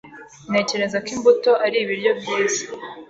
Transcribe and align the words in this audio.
Ntekereza 0.49 0.97
ko 1.03 1.09
imbuto 1.15 1.51
ari 1.65 1.77
ibiryo 1.83 2.11
byiza. 2.19 2.63